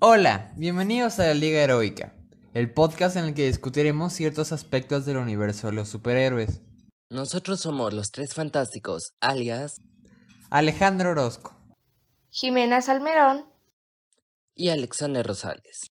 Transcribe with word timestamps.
Hola, 0.00 0.52
bienvenidos 0.54 1.18
a 1.18 1.26
la 1.26 1.34
Liga 1.34 1.60
Heroica, 1.60 2.14
el 2.54 2.72
podcast 2.72 3.16
en 3.16 3.24
el 3.24 3.34
que 3.34 3.46
discutiremos 3.46 4.12
ciertos 4.12 4.52
aspectos 4.52 5.04
del 5.04 5.16
universo 5.16 5.66
de 5.66 5.72
los 5.72 5.88
superhéroes. 5.88 6.60
Nosotros 7.10 7.60
somos 7.62 7.92
los 7.92 8.12
tres 8.12 8.32
fantásticos, 8.32 9.14
alias 9.20 9.80
Alejandro 10.50 11.10
Orozco, 11.10 11.56
Jimena 12.30 12.80
Salmerón. 12.80 13.46
y 14.54 14.68
Alexander 14.68 15.26
Rosales. 15.26 15.90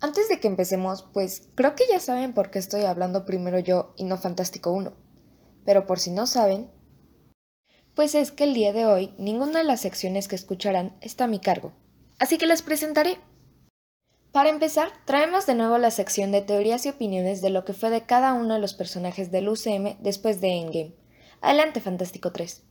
Antes 0.00 0.30
de 0.30 0.40
que 0.40 0.48
empecemos, 0.48 1.06
pues 1.12 1.50
creo 1.54 1.74
que 1.74 1.84
ya 1.90 2.00
saben 2.00 2.32
por 2.32 2.50
qué 2.50 2.58
estoy 2.58 2.84
hablando 2.84 3.26
primero 3.26 3.58
yo 3.58 3.92
y 3.98 4.04
no 4.04 4.16
Fantástico 4.16 4.72
1. 4.72 4.94
Pero 5.66 5.86
por 5.86 5.98
si 5.98 6.10
no 6.10 6.26
saben, 6.26 6.70
pues 7.94 8.14
es 8.14 8.32
que 8.32 8.44
el 8.44 8.54
día 8.54 8.72
de 8.72 8.86
hoy 8.86 9.14
ninguna 9.18 9.58
de 9.58 9.64
las 9.64 9.82
secciones 9.82 10.26
que 10.26 10.36
escucharán 10.36 10.96
está 11.02 11.24
a 11.24 11.28
mi 11.28 11.38
cargo. 11.38 11.74
Así 12.20 12.36
que 12.36 12.46
les 12.46 12.60
presentaré. 12.60 13.18
Para 14.30 14.50
empezar, 14.50 14.92
traemos 15.06 15.46
de 15.46 15.54
nuevo 15.54 15.78
la 15.78 15.90
sección 15.90 16.30
de 16.30 16.42
teorías 16.42 16.84
y 16.84 16.90
opiniones 16.90 17.40
de 17.40 17.48
lo 17.48 17.64
que 17.64 17.72
fue 17.72 17.88
de 17.88 18.04
cada 18.04 18.34
uno 18.34 18.54
de 18.54 18.60
los 18.60 18.74
personajes 18.74 19.32
del 19.32 19.48
UCM 19.48 19.96
después 20.00 20.40
de 20.42 20.48
Endgame. 20.48 20.94
Adelante, 21.40 21.80
Fantástico 21.80 22.30
3. 22.30 22.62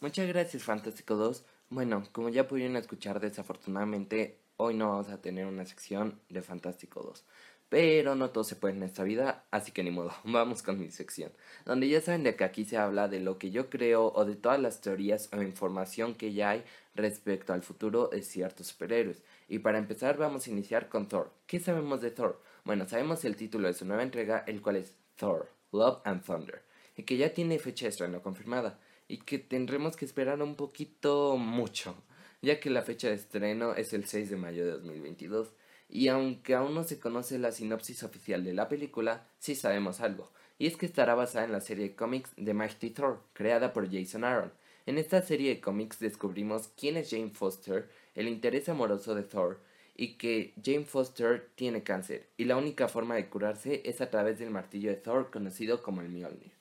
Muchas 0.00 0.28
gracias, 0.28 0.62
Fantástico 0.62 1.16
2. 1.16 1.42
Bueno, 1.70 2.04
como 2.12 2.28
ya 2.28 2.46
pudieron 2.46 2.76
escuchar, 2.76 3.18
desafortunadamente 3.18 4.42
hoy 4.58 4.74
no 4.74 4.90
vamos 4.90 5.08
a 5.08 5.22
tener 5.22 5.46
una 5.46 5.64
sección 5.64 6.20
de 6.28 6.42
Fantástico 6.42 7.02
2. 7.02 7.24
Pero 7.72 8.14
no 8.16 8.28
todo 8.28 8.44
se 8.44 8.54
puede 8.54 8.74
en 8.74 8.82
esta 8.82 9.02
vida, 9.02 9.46
así 9.50 9.72
que 9.72 9.82
ni 9.82 9.90
modo, 9.90 10.12
vamos 10.24 10.62
con 10.62 10.78
mi 10.78 10.90
sección. 10.90 11.32
Donde 11.64 11.88
ya 11.88 12.02
saben 12.02 12.22
de 12.22 12.36
que 12.36 12.44
aquí 12.44 12.66
se 12.66 12.76
habla 12.76 13.08
de 13.08 13.18
lo 13.18 13.38
que 13.38 13.50
yo 13.50 13.70
creo 13.70 14.12
o 14.14 14.26
de 14.26 14.36
todas 14.36 14.60
las 14.60 14.82
teorías 14.82 15.30
o 15.32 15.40
información 15.40 16.14
que 16.14 16.34
ya 16.34 16.50
hay 16.50 16.64
respecto 16.94 17.54
al 17.54 17.62
futuro 17.62 18.08
de 18.08 18.20
ciertos 18.20 18.66
superhéroes. 18.66 19.22
Y 19.48 19.60
para 19.60 19.78
empezar 19.78 20.18
vamos 20.18 20.46
a 20.46 20.50
iniciar 20.50 20.90
con 20.90 21.08
Thor. 21.08 21.32
¿Qué 21.46 21.60
sabemos 21.60 22.02
de 22.02 22.10
Thor? 22.10 22.42
Bueno, 22.64 22.86
sabemos 22.86 23.24
el 23.24 23.36
título 23.36 23.68
de 23.68 23.74
su 23.74 23.86
nueva 23.86 24.02
entrega, 24.02 24.44
el 24.46 24.60
cual 24.60 24.76
es 24.76 24.94
Thor, 25.16 25.48
Love 25.72 26.02
and 26.04 26.22
Thunder, 26.26 26.60
y 26.94 27.04
que 27.04 27.16
ya 27.16 27.32
tiene 27.32 27.58
fecha 27.58 27.86
de 27.86 27.90
estreno 27.92 28.20
confirmada, 28.20 28.80
y 29.08 29.16
que 29.16 29.38
tendremos 29.38 29.96
que 29.96 30.04
esperar 30.04 30.42
un 30.42 30.56
poquito 30.56 31.38
mucho, 31.38 31.94
ya 32.42 32.60
que 32.60 32.68
la 32.68 32.82
fecha 32.82 33.08
de 33.08 33.14
estreno 33.14 33.74
es 33.74 33.94
el 33.94 34.04
6 34.04 34.28
de 34.28 34.36
mayo 34.36 34.66
de 34.66 34.72
2022. 34.72 35.54
Y 35.94 36.08
aunque 36.08 36.54
aún 36.54 36.74
no 36.74 36.84
se 36.84 36.98
conoce 36.98 37.38
la 37.38 37.52
sinopsis 37.52 38.02
oficial 38.02 38.42
de 38.44 38.54
la 38.54 38.66
película, 38.66 39.26
sí 39.38 39.54
sabemos 39.54 40.00
algo, 40.00 40.32
y 40.58 40.66
es 40.66 40.78
que 40.78 40.86
estará 40.86 41.14
basada 41.14 41.44
en 41.44 41.52
la 41.52 41.60
serie 41.60 41.90
de 41.90 41.94
cómics 41.94 42.30
de 42.38 42.54
Mighty 42.54 42.88
Thor, 42.88 43.20
creada 43.34 43.74
por 43.74 43.92
Jason 43.92 44.24
Aaron. 44.24 44.54
En 44.86 44.96
esta 44.96 45.20
serie 45.20 45.50
de 45.50 45.60
cómics 45.60 45.98
descubrimos 45.98 46.68
quién 46.78 46.96
es 46.96 47.10
Jane 47.10 47.28
Foster, 47.28 47.90
el 48.14 48.26
interés 48.26 48.70
amoroso 48.70 49.14
de 49.14 49.24
Thor, 49.24 49.60
y 49.94 50.14
que 50.14 50.54
Jane 50.64 50.86
Foster 50.86 51.50
tiene 51.56 51.82
cáncer, 51.82 52.26
y 52.38 52.46
la 52.46 52.56
única 52.56 52.88
forma 52.88 53.16
de 53.16 53.28
curarse 53.28 53.82
es 53.84 54.00
a 54.00 54.08
través 54.08 54.38
del 54.38 54.48
martillo 54.48 54.88
de 54.88 54.96
Thor 54.96 55.30
conocido 55.30 55.82
como 55.82 56.00
el 56.00 56.08
Mjolnir. 56.08 56.52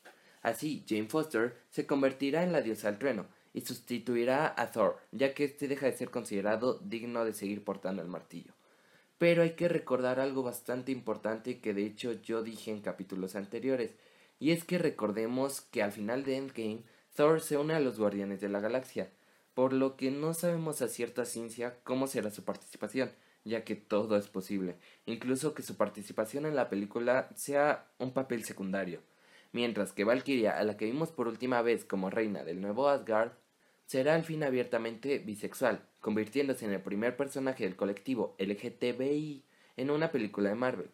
Así, 0.41 0.83
Jane 0.85 1.07
Foster 1.07 1.55
se 1.69 1.85
convertirá 1.85 2.43
en 2.43 2.51
la 2.51 2.61
diosa 2.61 2.89
del 2.89 2.99
trueno, 2.99 3.27
y 3.53 3.61
sustituirá 3.61 4.53
a 4.57 4.71
Thor, 4.71 4.97
ya 5.13 5.33
que 5.33 5.45
este 5.45 5.69
deja 5.69 5.85
de 5.85 5.93
ser 5.93 6.09
considerado 6.09 6.79
digno 6.79 7.23
de 7.23 7.31
seguir 7.31 7.63
portando 7.63 8.01
el 8.01 8.09
martillo. 8.09 8.53
Pero 9.21 9.43
hay 9.43 9.51
que 9.51 9.67
recordar 9.67 10.19
algo 10.19 10.41
bastante 10.41 10.91
importante 10.91 11.59
que 11.59 11.75
de 11.75 11.85
hecho 11.85 12.13
yo 12.23 12.41
dije 12.41 12.71
en 12.71 12.81
capítulos 12.81 13.35
anteriores, 13.35 13.93
y 14.39 14.49
es 14.49 14.63
que 14.63 14.79
recordemos 14.79 15.61
que 15.61 15.83
al 15.83 15.91
final 15.91 16.23
de 16.23 16.37
Endgame, 16.37 16.81
Thor 17.15 17.39
se 17.39 17.55
une 17.55 17.75
a 17.75 17.79
los 17.79 17.99
Guardianes 17.99 18.41
de 18.41 18.49
la 18.49 18.61
Galaxia, 18.61 19.11
por 19.53 19.73
lo 19.73 19.95
que 19.95 20.09
no 20.09 20.33
sabemos 20.33 20.81
a 20.81 20.87
cierta 20.87 21.25
ciencia 21.25 21.77
cómo 21.83 22.07
será 22.07 22.31
su 22.31 22.43
participación, 22.43 23.11
ya 23.43 23.63
que 23.63 23.75
todo 23.75 24.17
es 24.17 24.27
posible, 24.27 24.77
incluso 25.05 25.53
que 25.53 25.61
su 25.61 25.77
participación 25.77 26.47
en 26.47 26.55
la 26.55 26.67
película 26.67 27.29
sea 27.35 27.91
un 27.99 28.13
papel 28.13 28.43
secundario, 28.43 29.01
mientras 29.51 29.93
que 29.93 30.03
Valkyria, 30.03 30.57
a 30.57 30.63
la 30.63 30.77
que 30.77 30.85
vimos 30.85 31.11
por 31.11 31.27
última 31.27 31.61
vez 31.61 31.85
como 31.85 32.09
reina 32.09 32.43
del 32.43 32.59
nuevo 32.59 32.89
Asgard, 32.89 33.33
será 33.91 34.15
al 34.15 34.23
fin 34.23 34.41
abiertamente 34.41 35.19
bisexual, 35.19 35.85
convirtiéndose 35.99 36.63
en 36.63 36.71
el 36.71 36.79
primer 36.79 37.17
personaje 37.17 37.65
del 37.65 37.75
colectivo 37.75 38.37
LGTBI 38.39 39.43
en 39.75 39.91
una 39.91 40.13
película 40.13 40.47
de 40.47 40.55
Marvel, 40.55 40.89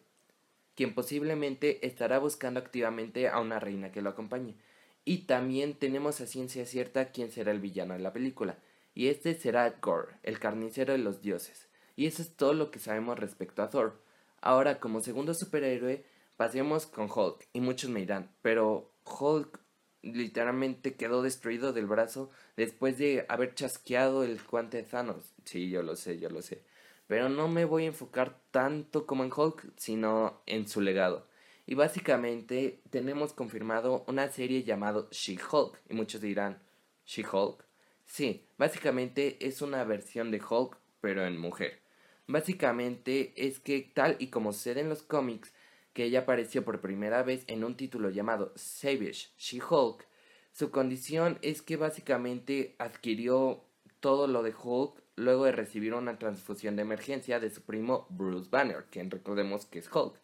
quien 0.74 0.96
posiblemente 0.96 1.86
estará 1.86 2.18
buscando 2.18 2.58
activamente 2.58 3.28
a 3.28 3.38
una 3.38 3.60
reina 3.60 3.92
que 3.92 4.02
lo 4.02 4.10
acompañe. 4.10 4.56
Y 5.04 5.26
también 5.26 5.74
tenemos 5.74 6.20
a 6.20 6.26
ciencia 6.26 6.66
cierta 6.66 7.12
quién 7.12 7.30
será 7.30 7.52
el 7.52 7.60
villano 7.60 7.94
de 7.94 8.00
la 8.00 8.12
película, 8.12 8.58
y 8.96 9.06
este 9.06 9.36
será 9.36 9.78
Gore, 9.80 10.16
el 10.24 10.40
carnicero 10.40 10.92
de 10.92 10.98
los 10.98 11.22
dioses. 11.22 11.68
Y 11.94 12.06
eso 12.06 12.20
es 12.20 12.34
todo 12.34 12.52
lo 12.52 12.72
que 12.72 12.80
sabemos 12.80 13.16
respecto 13.16 13.62
a 13.62 13.70
Thor. 13.70 14.02
Ahora, 14.40 14.80
como 14.80 15.02
segundo 15.02 15.34
superhéroe, 15.34 16.04
pasemos 16.36 16.86
con 16.86 17.08
Hulk, 17.08 17.46
y 17.52 17.60
muchos 17.60 17.90
me 17.90 18.00
dirán, 18.00 18.32
pero 18.42 18.90
Hulk 19.04 19.67
literalmente 20.02 20.94
quedó 20.94 21.22
destruido 21.22 21.72
del 21.72 21.86
brazo 21.86 22.30
después 22.56 22.98
de 22.98 23.26
haber 23.28 23.54
chasqueado 23.54 24.24
el 24.24 24.40
guante 24.42 24.78
de 24.78 24.82
Thanos. 24.84 25.34
Sí, 25.44 25.70
yo 25.70 25.82
lo 25.82 25.96
sé, 25.96 26.18
yo 26.18 26.30
lo 26.30 26.42
sé. 26.42 26.62
Pero 27.06 27.28
no 27.28 27.48
me 27.48 27.64
voy 27.64 27.84
a 27.84 27.88
enfocar 27.88 28.38
tanto 28.50 29.06
como 29.06 29.24
en 29.24 29.32
Hulk, 29.34 29.72
sino 29.76 30.42
en 30.46 30.68
su 30.68 30.80
legado. 30.80 31.26
Y 31.66 31.74
básicamente 31.74 32.80
tenemos 32.90 33.32
confirmado 33.32 34.04
una 34.06 34.28
serie 34.28 34.62
llamado 34.62 35.08
She-Hulk. 35.10 35.80
Y 35.88 35.94
muchos 35.94 36.20
dirán, 36.20 36.58
¿She-Hulk? 37.06 37.64
Sí, 38.04 38.46
básicamente 38.56 39.36
es 39.46 39.60
una 39.62 39.84
versión 39.84 40.30
de 40.30 40.40
Hulk, 40.42 40.78
pero 41.00 41.26
en 41.26 41.38
mujer. 41.38 41.80
Básicamente 42.26 43.32
es 43.36 43.60
que 43.60 43.80
tal 43.94 44.16
y 44.18 44.28
como 44.28 44.52
sucede 44.52 44.80
en 44.80 44.88
los 44.88 45.02
cómics, 45.02 45.52
que 45.98 46.04
ella 46.04 46.20
apareció 46.20 46.64
por 46.64 46.80
primera 46.80 47.24
vez 47.24 47.42
en 47.48 47.64
un 47.64 47.76
título 47.76 48.10
llamado 48.10 48.52
Savage 48.54 49.30
She-Hulk, 49.36 50.06
su 50.52 50.70
condición 50.70 51.40
es 51.42 51.60
que 51.60 51.76
básicamente 51.76 52.76
adquirió 52.78 53.64
todo 53.98 54.28
lo 54.28 54.44
de 54.44 54.54
Hulk 54.54 55.02
luego 55.16 55.46
de 55.46 55.50
recibir 55.50 55.94
una 55.94 56.16
transfusión 56.16 56.76
de 56.76 56.82
emergencia 56.82 57.40
de 57.40 57.50
su 57.50 57.62
primo 57.62 58.06
Bruce 58.10 58.48
Banner, 58.48 58.84
quien 58.92 59.10
recordemos 59.10 59.66
que 59.66 59.80
es 59.80 59.92
Hulk. 59.92 60.14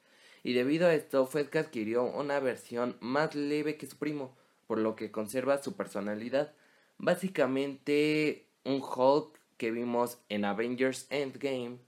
Y 0.45 0.53
debido 0.53 0.87
a 0.87 0.95
esto 0.95 1.27
fue 1.27 1.51
que 1.51 1.59
adquirió 1.59 2.05
una 2.05 2.39
versión 2.39 2.97
más 3.01 3.35
leve 3.35 3.77
que 3.77 3.89
su 3.89 3.97
primo, 3.97 4.37
por 4.69 4.79
lo 4.79 4.95
que 4.95 5.11
conserva 5.11 5.61
su 5.61 5.75
personalidad. 5.75 6.55
Básicamente 6.99 8.47
un 8.63 8.81
Hulk 8.81 9.41
que 9.57 9.73
vimos 9.73 10.19
en 10.29 10.45
Avengers 10.45 11.09
Endgame, 11.11 11.79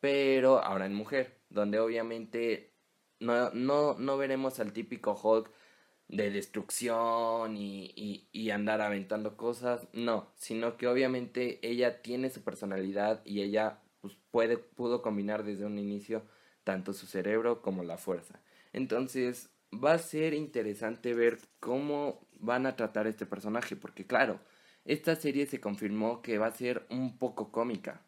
pero 0.00 0.64
ahora 0.64 0.86
en 0.86 0.94
mujer, 0.94 1.36
donde 1.50 1.78
obviamente 1.80 2.74
no, 3.20 3.50
no, 3.50 3.94
no 3.98 4.16
veremos 4.16 4.60
al 4.60 4.72
típico 4.72 5.18
Hulk 5.20 5.50
de 6.08 6.30
destrucción 6.30 7.56
y, 7.56 7.92
y, 7.96 8.28
y, 8.30 8.50
andar 8.50 8.80
aventando 8.80 9.36
cosas, 9.36 9.88
no, 9.92 10.30
sino 10.36 10.76
que 10.76 10.86
obviamente 10.86 11.58
ella 11.68 12.00
tiene 12.00 12.30
su 12.30 12.42
personalidad 12.42 13.22
y 13.24 13.42
ella 13.42 13.80
pues, 14.00 14.16
puede, 14.30 14.56
pudo 14.56 15.02
combinar 15.02 15.44
desde 15.44 15.66
un 15.66 15.78
inicio 15.78 16.24
tanto 16.62 16.92
su 16.92 17.06
cerebro 17.06 17.60
como 17.60 17.82
la 17.82 17.98
fuerza. 17.98 18.40
Entonces 18.72 19.50
va 19.72 19.94
a 19.94 19.98
ser 19.98 20.34
interesante 20.34 21.14
ver 21.14 21.38
cómo 21.60 22.28
van 22.38 22.66
a 22.66 22.76
tratar 22.76 23.06
este 23.06 23.26
personaje, 23.26 23.74
porque 23.76 24.06
claro, 24.06 24.40
esta 24.84 25.16
serie 25.16 25.46
se 25.46 25.60
confirmó 25.60 26.22
que 26.22 26.38
va 26.38 26.46
a 26.46 26.52
ser 26.52 26.86
un 26.90 27.18
poco 27.18 27.50
cómica. 27.50 28.04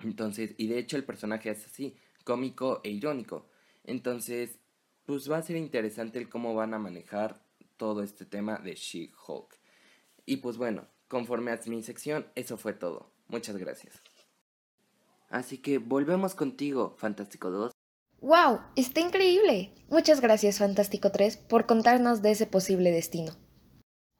Entonces, 0.00 0.54
y 0.58 0.68
de 0.68 0.78
hecho 0.78 0.96
el 0.96 1.04
personaje 1.04 1.50
es 1.50 1.66
así, 1.66 1.96
cómico 2.24 2.80
e 2.84 2.90
irónico. 2.90 3.48
Entonces, 3.86 4.58
pues 5.06 5.30
va 5.30 5.38
a 5.38 5.42
ser 5.42 5.56
interesante 5.56 6.18
el 6.18 6.28
cómo 6.28 6.54
van 6.54 6.74
a 6.74 6.78
manejar 6.78 7.40
todo 7.76 8.02
este 8.02 8.24
tema 8.24 8.58
de 8.58 8.74
She-Hulk. 8.74 9.58
Y 10.26 10.38
pues 10.38 10.56
bueno, 10.56 10.86
conforme 11.08 11.52
a 11.52 11.60
mi 11.66 11.82
sección, 11.82 12.26
eso 12.34 12.56
fue 12.56 12.72
todo. 12.72 13.12
Muchas 13.28 13.56
gracias. 13.56 14.02
Así 15.28 15.58
que 15.58 15.78
volvemos 15.78 16.34
contigo, 16.34 16.94
Fantástico 16.98 17.50
2. 17.50 17.72
¡Wow! 18.20 18.60
¡Está 18.76 19.00
increíble! 19.00 19.72
Muchas 19.88 20.20
gracias, 20.20 20.58
Fantástico 20.58 21.10
3, 21.10 21.36
por 21.36 21.66
contarnos 21.66 22.22
de 22.22 22.32
ese 22.32 22.46
posible 22.46 22.90
destino. 22.90 23.32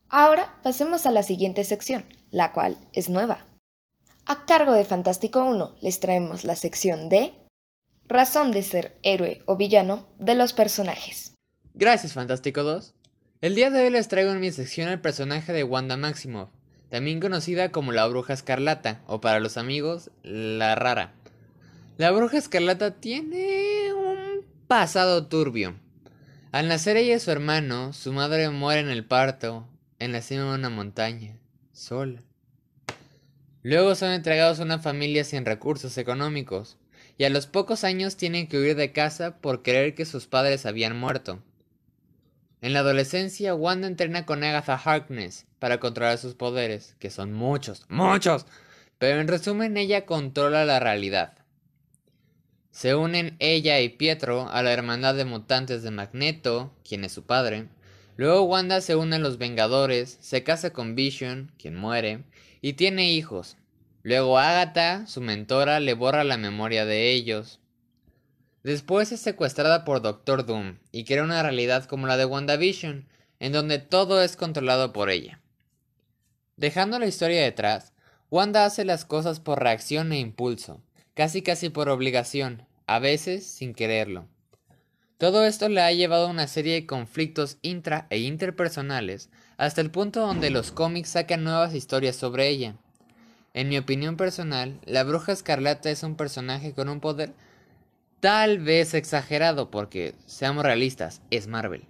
Ahora 0.09 0.61
pasemos 0.63 1.07
a 1.07 1.11
la 1.11 1.23
siguiente 1.23 1.65
sección, 1.65 2.05
la 2.31 2.53
cual 2.53 2.77
es 2.93 3.09
nueva. 3.09 3.47
A 4.27 4.45
cargo 4.45 4.73
de 4.73 4.85
Fantástico 4.85 5.45
1 5.45 5.77
les 5.81 5.99
traemos 5.99 6.45
la 6.45 6.57
sección 6.57 7.09
de 7.09 7.46
razón 8.09 8.53
de 8.53 8.63
ser 8.63 8.97
héroe 9.03 9.43
o 9.47 9.57
villano 9.57 10.07
de 10.19 10.35
los 10.35 10.53
personajes. 10.53 11.35
Gracias, 11.75 12.13
Fantástico 12.13 12.63
2. 12.63 12.95
El 13.43 13.55
día 13.55 13.71
de 13.71 13.85
hoy 13.85 13.91
les 13.91 14.09
traigo 14.09 14.33
en 14.33 14.41
mi 14.41 14.51
sección 14.51 14.89
el 14.89 15.01
personaje 15.01 15.53
de 15.53 15.65
Wanda 15.65 15.97
Maximoff, 15.97 16.49
también 16.89 17.21
conocida 17.21 17.71
como 17.71 17.93
la 17.93 18.07
Bruja 18.07 18.33
Escarlata, 18.33 19.03
o 19.07 19.21
para 19.21 19.41
los 19.41 19.57
amigos, 19.57 20.11
la 20.23 20.75
Rara. 20.75 21.13
La 21.99 22.11
Bruja 22.13 22.39
Escarlata 22.39 22.93
tiene 22.93 23.93
un 23.93 24.45
pasado 24.67 25.27
turbio. 25.27 25.75
Al 26.53 26.69
nacer 26.69 26.97
ella 26.97 27.17
y 27.17 27.21
su 27.21 27.31
hermano, 27.31 27.93
su 27.93 28.13
madre 28.13 28.49
muere 28.51 28.81
en 28.81 28.89
el 28.89 29.05
parto, 29.05 29.69
en 29.99 30.13
la 30.13 30.23
cima 30.23 30.45
de 30.45 30.55
una 30.55 30.71
montaña, 30.71 31.37
sola. 31.73 32.23
Luego 33.63 33.95
son 33.97 34.13
entregados 34.13 34.61
a 34.61 34.63
una 34.63 34.79
familia 34.79 35.25
sin 35.25 35.45
recursos 35.45 35.99
económicos, 35.99 36.79
y 37.19 37.25
a 37.25 37.31
los 37.31 37.47
pocos 37.47 37.85
años 37.85 38.17
tienen 38.17 38.47
que 38.47 38.59
huir 38.59 38.77
de 38.77 38.93
casa 38.93 39.39
por 39.39 39.63
creer 39.63 39.95
que 39.95 40.05
sus 40.05 40.27
padres 40.27 40.67
habían 40.67 40.99
muerto. 40.99 41.43
En 42.61 42.73
la 42.73 42.81
adolescencia, 42.81 43.55
Wanda 43.55 43.87
entrena 43.87 44.27
con 44.27 44.43
Agatha 44.43 44.75
Harkness 44.75 45.47
para 45.59 45.79
controlar 45.79 46.19
sus 46.19 46.35
poderes, 46.35 46.97
que 46.99 47.11
son 47.11 47.33
muchos, 47.33 47.87
muchos, 47.89 48.47
pero 48.99 49.21
en 49.21 49.29
resumen 49.29 49.77
ella 49.77 50.07
controla 50.07 50.65
la 50.65 50.81
realidad. 50.81 51.35
Se 52.71 52.95
unen 52.95 53.37
ella 53.39 53.81
y 53.81 53.89
Pietro 53.89 54.51
a 54.51 54.63
la 54.63 54.73
hermandad 54.73 55.15
de 55.15 55.25
mutantes 55.25 55.83
de 55.83 55.91
Magneto, 55.91 56.75
quien 56.87 57.05
es 57.05 57.13
su 57.13 57.25
padre. 57.25 57.69
Luego 58.17 58.43
Wanda 58.43 58.81
se 58.81 58.97
une 58.97 59.17
a 59.17 59.19
los 59.19 59.39
Vengadores, 59.39 60.19
se 60.21 60.43
casa 60.43 60.75
con 60.75 60.95
Vision, 60.95 61.53
quien 61.59 61.75
muere, 61.75 62.25
y 62.61 62.75
tiene 62.75 63.11
hijos. 63.11 63.57
Luego 64.07 64.39
Agatha, 64.39 65.05
su 65.09 65.21
mentora, 65.21 65.81
le 65.81 65.93
borra 65.95 66.23
la 66.23 66.37
memoria 66.37 66.85
de 66.85 67.11
ellos. 67.11 67.59
Después 68.63 69.11
es 69.11 69.19
secuestrada 69.19 69.85
por 69.85 70.01
Doctor 70.01 70.47
Doom 70.47 70.79
y 70.93 71.03
crea 71.03 71.25
una 71.25 71.43
realidad 71.43 71.87
como 71.87 72.07
la 72.07 72.17
de 72.17 72.25
WandaVision, 72.25 73.09
en 73.41 73.53
donde 73.53 73.81
todo 73.81 74.23
es 74.23 74.37
controlado 74.37 74.93
por 74.93 75.11
ella. 75.11 75.41
Dejando 76.57 77.01
la 77.01 77.09
historia 77.09 77.43
detrás, 77.43 77.95
Wanda 78.31 78.65
hace 78.65 78.85
las 78.85 79.05
cosas 79.05 79.41
por 79.41 79.61
reacción 79.61 80.13
e 80.13 80.21
impulso, 80.21 80.81
casi 81.15 81.43
casi 81.43 81.69
por 81.69 81.89
obligación, 81.89 82.65
a 82.87 83.01
veces 83.01 83.45
sin 83.45 83.75
quererlo. 83.75 84.29
Todo 85.19 85.45
esto 85.45 85.69
le 85.69 85.81
ha 85.81 85.91
llevado 85.91 86.29
a 86.29 86.31
una 86.31 86.47
serie 86.47 86.75
de 86.75 86.87
conflictos 86.87 87.59
intra 87.61 88.07
e 88.11 88.21
interpersonales 88.21 89.31
hasta 89.57 89.81
el 89.81 89.91
punto 89.91 90.21
donde 90.21 90.51
los 90.51 90.71
cómics 90.71 91.09
sacan 91.09 91.43
nuevas 91.43 91.75
historias 91.75 92.15
sobre 92.15 92.47
ella. 92.47 92.77
En 93.57 93.71
mi 93.71 93.79
opinión 93.79 94.19
personal, 94.19 94.79
la 94.85 95.03
bruja 95.03 95.33
escarlata 95.33 95.91
es 95.91 96.03
un 96.03 96.15
personaje 96.15 96.75
con 96.75 96.91
un 96.91 97.01
poder 97.01 97.33
tal 98.21 98.59
vez 98.59 98.93
exagerado 98.93 99.71
porque, 99.71 100.15
seamos 100.27 100.63
realistas, 100.63 101.23
es 101.31 101.47
Marvel, 101.47 101.85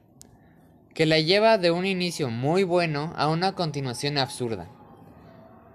que 0.94 1.06
la 1.06 1.18
lleva 1.18 1.58
de 1.58 1.72
un 1.72 1.84
inicio 1.84 2.30
muy 2.30 2.62
bueno 2.62 3.12
a 3.16 3.26
una 3.28 3.56
continuación 3.56 4.16
absurda. 4.16 4.70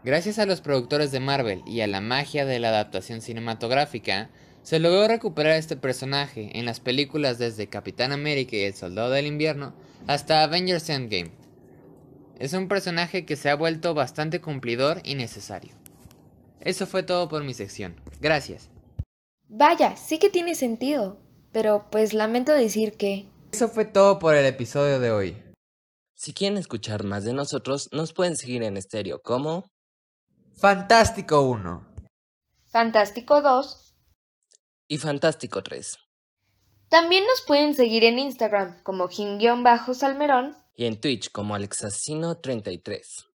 Gracias 0.05 0.39
a 0.39 0.45
los 0.45 0.61
productores 0.61 1.11
de 1.11 1.19
Marvel 1.19 1.61
y 1.67 1.81
a 1.81 1.87
la 1.87 1.99
magia 1.99 2.45
de 2.45 2.59
la 2.59 2.69
adaptación 2.69 3.19
cinematográfica, 3.19 4.29
se 4.63 4.79
logró 4.79 5.09
recuperar 5.09 5.57
este 5.57 5.75
personaje 5.75 6.57
en 6.57 6.63
las 6.63 6.79
películas 6.79 7.37
desde 7.37 7.67
Capitán 7.67 8.13
América 8.13 8.55
y 8.55 8.61
el 8.61 8.75
Soldado 8.75 9.09
del 9.09 9.25
Invierno 9.25 9.73
hasta 10.07 10.41
Avengers 10.41 10.89
Endgame. 10.89 11.31
Es 12.39 12.53
un 12.53 12.69
personaje 12.69 13.25
que 13.25 13.35
se 13.35 13.49
ha 13.49 13.55
vuelto 13.55 13.93
bastante 13.93 14.39
cumplidor 14.39 15.01
y 15.03 15.15
necesario. 15.15 15.80
Eso 16.61 16.85
fue 16.85 17.03
todo 17.03 17.27
por 17.27 17.43
mi 17.43 17.53
sección. 17.53 17.99
Gracias. 18.19 18.69
Vaya, 19.47 19.97
sí 19.97 20.19
que 20.19 20.29
tiene 20.29 20.55
sentido, 20.55 21.19
pero 21.51 21.87
pues 21.91 22.13
lamento 22.13 22.53
decir 22.53 22.93
que... 22.93 23.27
Eso 23.51 23.67
fue 23.67 23.85
todo 23.85 24.19
por 24.19 24.35
el 24.35 24.45
episodio 24.45 24.99
de 24.99 25.11
hoy. 25.11 25.43
Si 26.15 26.33
quieren 26.33 26.57
escuchar 26.57 27.03
más 27.03 27.25
de 27.25 27.33
nosotros, 27.33 27.89
nos 27.91 28.13
pueden 28.13 28.37
seguir 28.37 28.63
en 28.63 28.77
estéreo 28.77 29.21
como 29.21 29.65
Fantástico 30.55 31.41
1. 31.41 31.87
Fantástico 32.67 33.41
2. 33.41 33.95
y 34.87 34.97
Fantástico 34.99 35.63
3. 35.63 35.97
También 36.87 37.25
nos 37.25 37.41
pueden 37.41 37.73
seguir 37.73 38.03
en 38.03 38.19
Instagram 38.19 38.83
como 38.83 39.07
Jin-Salmerón. 39.07 40.55
Y 40.75 40.85
en 40.85 41.01
Twitch 41.01 41.31
como 41.31 41.55
Alexasino33. 41.55 43.30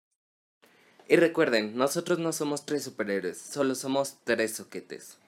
Y 1.08 1.17
recuerden, 1.17 1.76
nosotros 1.76 2.19
no 2.19 2.32
somos 2.32 2.67
tres 2.67 2.82
superhéroes, 2.82 3.38
solo 3.38 3.75
somos 3.76 4.17
tres 4.25 4.55
soquetes. 4.56 5.19